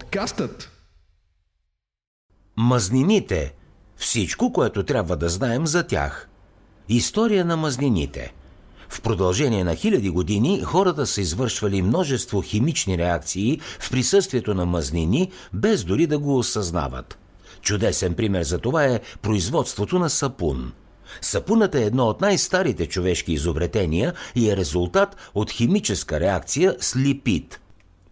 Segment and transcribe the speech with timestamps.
[0.00, 0.70] Подкастът
[2.56, 3.54] Мазнините.
[3.96, 6.28] Всичко, което трябва да знаем за тях.
[6.88, 8.34] История на мазнините.
[8.88, 15.30] В продължение на хиляди години хората са извършвали множество химични реакции в присъствието на мазнини,
[15.52, 17.18] без дори да го осъзнават.
[17.60, 20.72] Чудесен пример за това е производството на сапун.
[21.20, 27.60] Сапунът е едно от най-старите човешки изобретения и е резултат от химическа реакция с липид–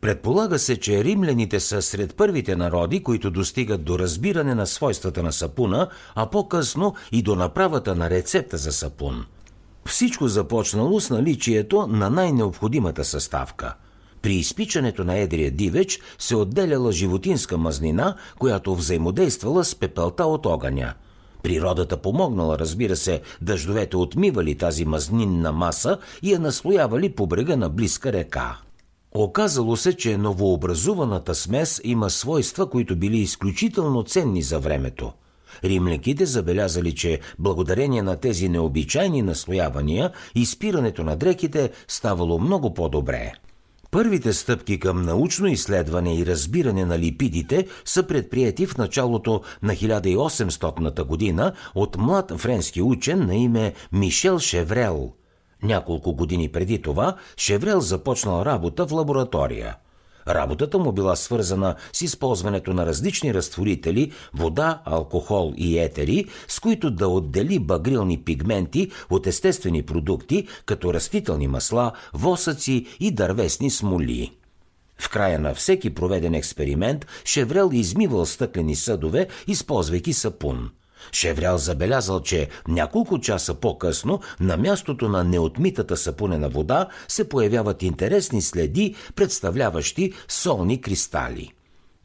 [0.00, 5.32] Предполага се, че римляните са сред първите народи, които достигат до разбиране на свойствата на
[5.32, 9.24] сапуна, а по-късно и до направата на рецепта за сапун.
[9.86, 13.74] Всичко започнало с наличието на най-необходимата съставка.
[14.22, 20.94] При изпичането на едрия дивеч се отделяла животинска мазнина, която взаимодействала с пепелта от огъня.
[21.42, 27.68] Природата помогнала, разбира се, дъждовете отмивали тази мазнинна маса и я наслоявали по брега на
[27.68, 28.58] близка река.
[29.14, 35.12] Оказало се, че новообразуваната смес има свойства, които били изключително ценни за времето.
[35.64, 43.32] Римляките забелязали, че благодарение на тези необичайни наслоявания, изпирането на дреките ставало много по-добре.
[43.90, 51.04] Първите стъпки към научно изследване и разбиране на липидите са предприяти в началото на 1800
[51.04, 55.12] година от млад френски учен на име Мишел Шеврел–
[55.62, 59.76] няколко години преди това Шеврел започнал работа в лаборатория.
[60.28, 66.90] Работата му била свързана с използването на различни разтворители, вода, алкохол и етери, с които
[66.90, 74.30] да отдели багрилни пигменти от естествени продукти, като растителни масла, восъци и дървесни смоли.
[74.98, 80.70] В края на всеки проведен експеримент Шеврел измивал стъклени съдове, използвайки сапун–
[81.12, 88.42] Шеврял забелязал, че няколко часа по-късно на мястото на неотмитата сапунена вода се появяват интересни
[88.42, 91.52] следи, представляващи солни кристали.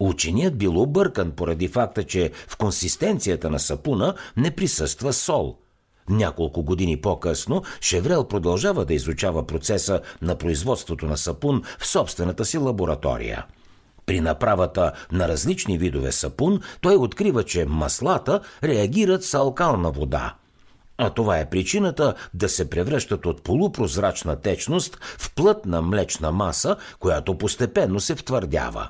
[0.00, 5.56] Ученият бил объркан поради факта, че в консистенцията на сапуна не присъства сол–
[6.08, 12.58] няколко години по-късно Шеврел продължава да изучава процеса на производството на сапун в собствената си
[12.58, 13.46] лаборатория–
[14.08, 20.34] при направата на различни видове сапун той открива, че маслата реагират с алкална вода.
[20.98, 27.38] А това е причината да се превръщат от полупрозрачна течност в плътна млечна маса, която
[27.38, 28.88] постепенно се втвърдява.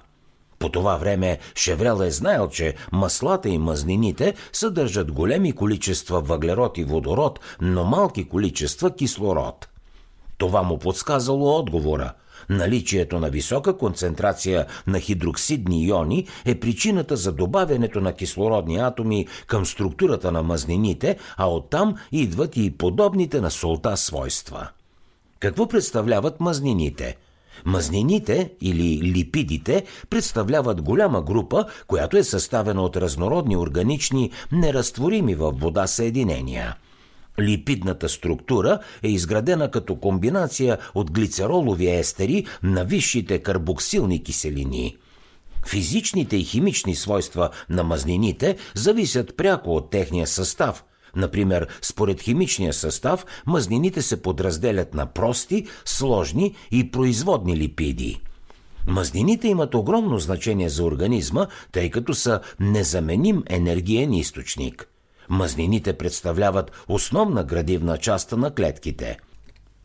[0.59, 6.85] По това време Шеврел е знаел, че маслата и мазнините съдържат големи количества въглерод и
[6.85, 9.69] водород, но малки количества кислород.
[10.39, 12.13] Това му подсказало отговора–
[12.51, 19.67] Наличието на висока концентрация на хидроксидни иони е причината за добавянето на кислородни атоми към
[19.67, 24.69] структурата на мазнините, а оттам идват и подобните на солта свойства.
[25.41, 27.17] Какво представляват мазнините?
[27.65, 35.87] Мазнините или липидите представляват голяма група, която е съставена от разнородни органични, неразтворими във вода
[35.87, 36.77] съединения–
[37.41, 44.97] Липидната структура е изградена като комбинация от глицеролови естери на висшите карбоксилни киселини.
[45.67, 50.85] Физичните и химични свойства на мазнините зависят пряко от техния състав.
[51.17, 58.21] Например, според химичния състав, мазнините се подразделят на прости, сложни и производни липиди.
[58.87, 64.89] Мазнините имат огромно значение за организма, тъй като са незаменим енергиен източник–
[65.29, 69.19] Мазнините представляват основна градивна част на клетките.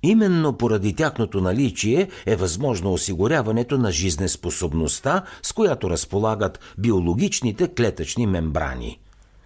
[0.04, 9.00] Именно поради тяхното наличие е възможно осигуряването на жизнеспособността, с която разполагат биологичните клетъчни мембрани.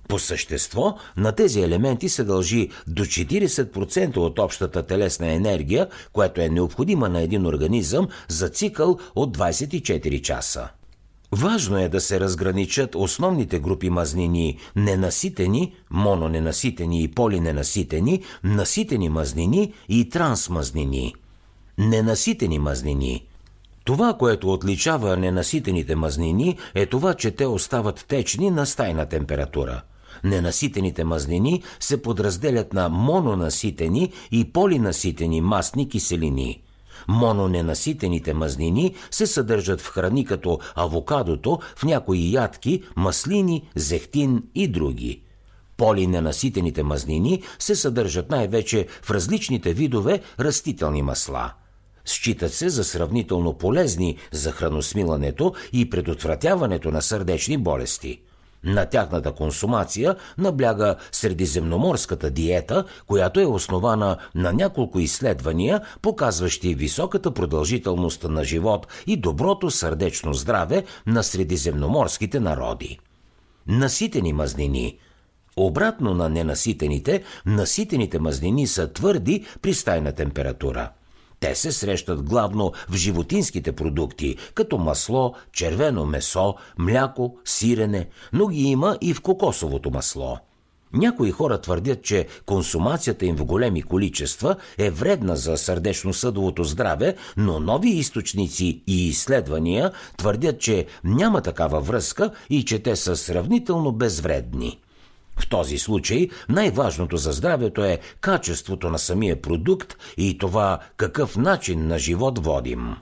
[0.07, 6.49] По същество, на тези елементи се дължи до 40% от общата телесна енергия, която е
[6.49, 10.69] необходима на един организъм за цикъл от 24 часа.
[11.31, 20.09] Важно е да се разграничат основните групи мазнини– ненаситени, мононенаситени и полиненаситени, наситени мазнини и
[20.09, 21.15] трансмазнини.
[21.77, 23.25] Ненаситени мазнини–
[23.87, 29.81] това, което отличава ненаситените мазнини, е това, че те остават течни на стайна температура.
[30.23, 36.61] Ненаситените мазнини се подразделят на мононаситени и полинаситени мастни киселини–
[37.07, 45.21] Мононенаситените мазнини се съдържат в храни като авокадото, в някои ядки, маслини, зехтин и други.
[45.77, 51.53] Полиненаситените мазнини се съдържат най-вече в различните видове растителни масла.
[52.05, 58.21] Считат се за сравнително полезни за храносмилането и предотвратяването на сърдечни болести–
[58.67, 68.23] На тяхната консумация набляга средиземноморската диета, която е основана на няколко изследвания, показващи високата продължителност
[68.23, 72.99] на живот и доброто сърдечно здраве на средиземноморските народи.
[73.67, 74.97] Наситени мазнини–
[75.57, 80.89] Обратно на ненаситените, наситените мазнини са твърди при стайна температура.
[81.39, 88.63] Те се срещат главно в животинските продукти, като масло, червено месо, мляко, сирене, но ги
[88.63, 90.37] има и в кокосовото масло.
[90.93, 97.59] Някои хора твърдят, че консумацията им в големи количества е вредна за сърдечно-съдовото здраве, но
[97.59, 104.79] нови източници и изследвания твърдят, че няма такава връзка и че те са сравнително безвредни.
[105.37, 111.87] В този случай най-важното за здравето е качеството на самия продукт и това какъв начин
[111.87, 112.95] на живот водим.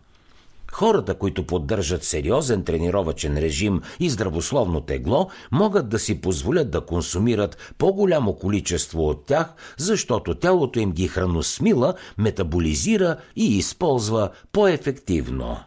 [0.71, 7.73] Хората, които поддържат сериозен тренировачен режим и здравословно тегло, могат да си позволят да консумират
[7.77, 15.57] по-голямо количество от тях, защото тялото им ги храносмила, метаболизира и използва по-ефективно.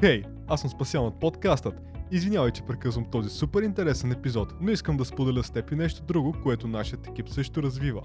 [0.00, 1.74] Хей, hey, аз съм спасян от подкастът
[2.10, 6.02] Извинявай, че прекъсвам този супер интересен епизод, но искам да споделя с теб и нещо
[6.02, 8.02] друго, което нашият екип също развива.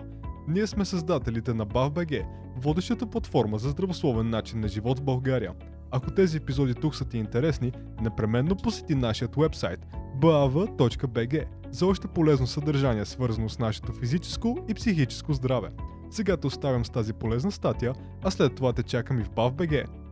[0.47, 5.53] Ние сме създателите на BAVBG, водещата платформа за здравословен начин на живот в България.
[5.91, 7.71] Ако тези епизоди тук са ти интересни,
[8.01, 9.79] непременно посети нашият вебсайт
[10.21, 15.69] bav.bg за още полезно съдържание, свързано с нашето физическо и психическо здраве.
[16.11, 20.02] Сега те оставям с тази полезна статия, а след това те чакам и в BAVBG.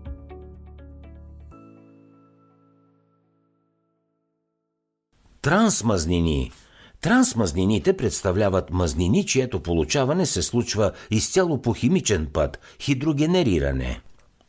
[5.41, 6.51] Трансмазнини.
[7.01, 14.01] Трансмазнините представляват мазнини, чието получаване се случва изцяло по химичен път– хидрогенериране.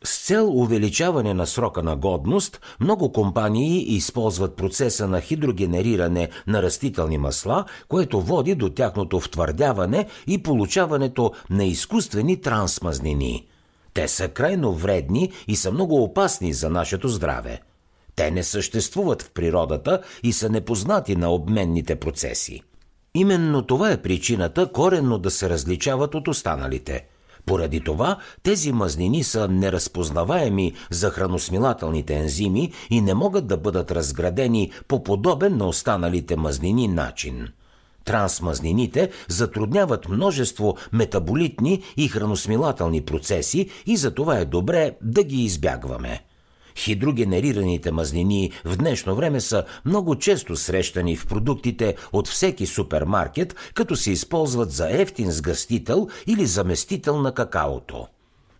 [0.03, 7.17] С цел увеличаване на срока на годност, много компании използват процеса на хидрогенериране на растителни
[7.17, 13.45] масла, което води до тяхното втвърдяване и получаването на изкуствени трансмазнини.
[13.93, 17.61] Те са крайно вредни и са много опасни за нашето здраве.
[18.15, 22.61] Те не съществуват в природата и са непознати на обменните процеси.
[23.15, 27.05] Именно това е причината коренно да се различават от останалите.
[27.45, 34.71] Поради това тези мазнини са неразпознаваеми за храносмилателните ензими и не могат да бъдат разградени
[34.87, 37.47] по подобен на останалите мазнини начин.
[38.05, 46.23] Трансмазнините затрудняват множество метаболитни и храносмилателни процеси и за това е добре да ги избягваме.
[46.77, 53.95] Хидрогенерираните мазнини в днешно време са много често срещани в продуктите от всеки супермаркет, като
[53.95, 58.07] се използват за ефтин сгъстител или заместител на какаото.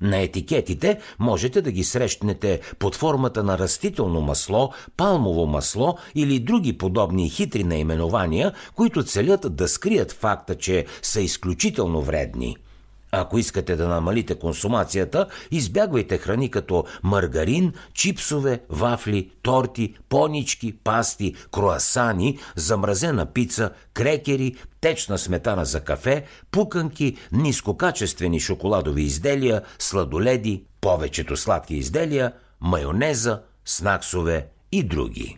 [0.02, 6.78] На етикетите можете да ги срещнете под формата на растително масло, палмово масло или други
[6.78, 12.58] подобни хитри наименования, които целят да скрият факта, че са изключително вредни–
[13.14, 22.38] ако искате да намалите консумацията, избягвайте храни като маргарин, чипсове, вафли, торти, понички, пасти, круасани,
[22.56, 32.34] замразена пица, крекери, течна сметана за кафе, пуканки, нискокачествени шоколадови изделия, сладоледи, повечето сладки изделия,
[32.62, 35.38] майонеза, снаксове и други.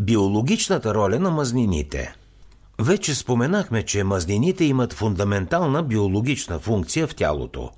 [0.00, 2.14] Биологичната роля на мазнините–
[2.80, 7.70] вече споменахме, че мазнините имат фундаментална биологична функция в тялото.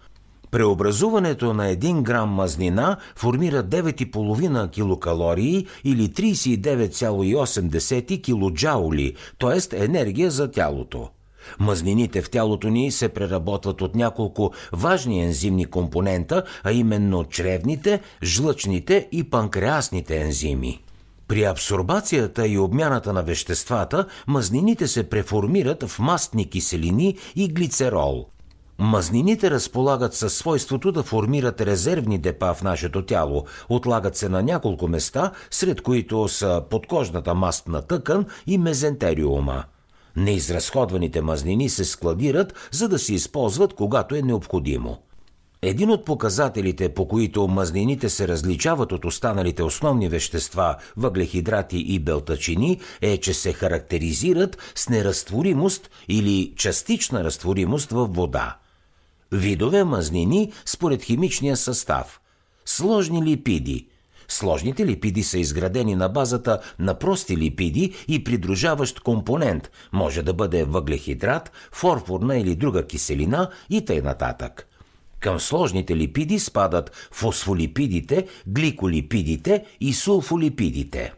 [0.50, 9.58] Преобразуването на 1 грам мазнина формира 9,5 килокалории или 39,8 килоджаули, т.е.
[9.84, 11.08] енергия за тялото.
[11.58, 19.08] Мазнините в тялото ни се преработват от няколко важни ензимни компонента, а именно чревните, жлъчните
[19.12, 20.80] и панкреасните ензими.
[21.30, 28.26] При абсорбацията и обмяната на веществата, мазнините се преформират в мастни киселини и глицерол.
[28.78, 34.88] Мазнините разполагат със свойството да формират резервни депа в нашето тяло, отлагат се на няколко
[34.88, 39.64] места, сред които са подкожната мастна тъкан и мезентериума.
[40.16, 44.98] Неизразходваните мазнини се складират, за да се използват когато е необходимо.
[45.62, 52.80] Един от показателите, по които мазнините се различават от останалите основни вещества, въглехидрати и белтачини,
[53.00, 58.56] е, че се характеризират с неразтворимост или частична разтворимост в вода.
[59.32, 62.20] Видове мазнини според химичния състав.
[62.66, 63.86] Сложни липиди.
[64.28, 70.64] Сложните липиди са изградени на базата на прости липиди и придружаващ компонент, може да бъде
[70.64, 74.02] въглехидрат, форфорна или друга киселина и т.н.
[74.02, 74.69] нататък.
[75.20, 81.12] Към сложните липиди спадат фосфолипидите, гликолипидите и сулфолипидите.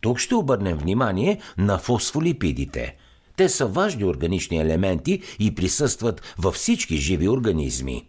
[0.00, 2.96] Тук ще обърнем внимание на фосфолипидите.
[3.36, 8.06] Те са важни органични елементи и присъстват във всички живи организми.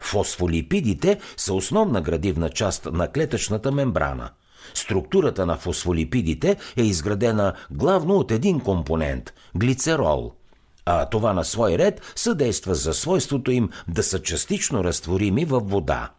[0.00, 4.30] Фосфолипидите са основна градивна част на клетъчната мембрана.
[4.74, 10.32] Структурата на фосфолипидите е изградена главно от един компонент– глицерол–
[10.86, 16.10] а това на свой ред съдейства за свойството им да са частично разтворими във вода.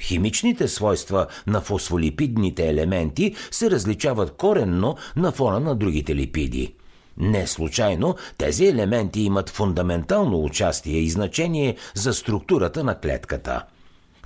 [0.00, 6.74] Химичните свойства на фосфолипидните елементи се различават коренно на фона на другите липиди.
[7.16, 13.62] Не случайно тези елементи имат фундаментално участие и значение за структурата на клетката.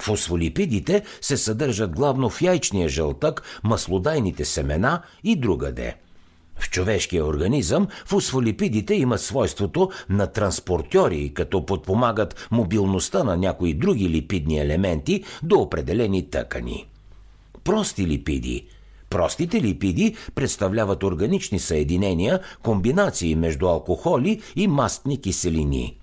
[0.00, 5.96] Фосфолипидите се съдържат главно в яйчния жълтък, маслодайните семена и другаде–
[6.58, 14.58] в човешкия организъм фосфолипидите имат свойството на транспортьори, като подпомагат мобилността на някои други липидни
[14.58, 16.86] елементи до определени тъкани.
[17.64, 18.66] Прости липиди
[19.10, 25.98] Простите липиди представляват органични съединения, комбинации между алкохоли и мастни киселини.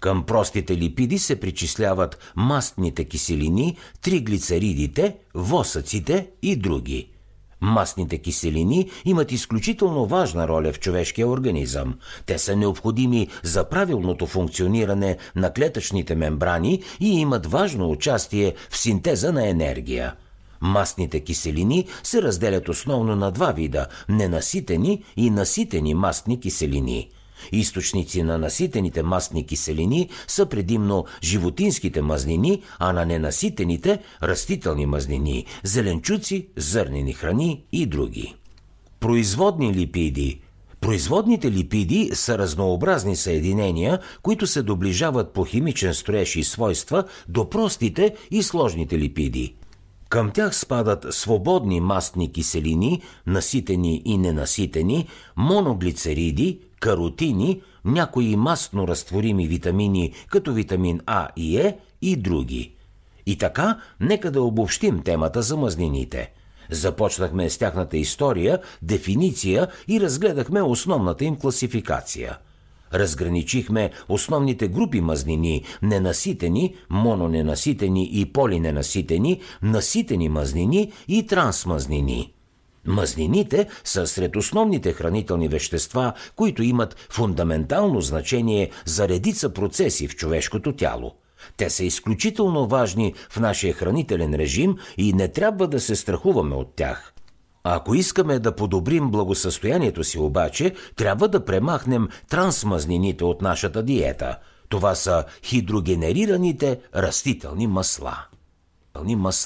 [0.00, 7.08] Към простите липиди се причисляват мастните киселини, триглицеридите, восъците и други–
[7.60, 11.94] Масните киселини имат изключително важна роля в човешкия организъм.
[12.26, 19.32] Те са необходими за правилното функциониране на клетъчните мембрани и имат важно участие в синтеза
[19.32, 20.14] на енергия.
[20.60, 27.10] Мастните киселини се разделят основно на два вида– ненаситени и наситени мастни киселини–
[27.52, 36.48] Източници на наситените мастни киселини са предимно животинските мазнини, а на ненаситените– растителни мазнини, зеленчуци,
[36.56, 38.34] зърнени храни и други.
[39.00, 40.40] Производни липиди
[40.80, 48.14] Производните липиди са разнообразни съединения, които се доближават по химичен строеж и свойства до простите
[48.30, 49.54] и сложните липиди.
[50.08, 60.12] Към тях спадат свободни мастни киселини, наситени и ненаситени, моноглицериди, каротини, някои мастно разтворими витамини,
[60.28, 62.72] като витамин А и Е и други.
[63.26, 66.32] И така, нека да обобщим темата за мазнините.
[66.70, 72.38] Започнахме с тяхната история, дефиниция и разгледахме основната им класификация.
[72.94, 82.32] Разграничихме основните групи мазнини– ненаситени, мононенаситени и полиненаситени, наситени мазнини и трансмазнини–
[82.86, 90.72] Мазнините са сред основните хранителни вещества, които имат фундаментално значение за редица процеси в човешкото
[90.72, 91.12] тяло.
[91.56, 96.76] Те са изключително важни в нашия хранителен режим и не трябва да се страхуваме от
[96.76, 97.12] тях.
[97.64, 104.38] Ако искаме да подобрим благосъстоянието си обаче, трябва да премахнем трансмазнините от нашата диета.
[104.68, 108.18] Това са хидрогенерираните растителни масла.
[109.04, 109.45] масла.